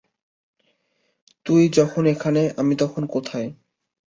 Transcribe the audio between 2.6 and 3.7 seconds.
আমি তখন কোথায়?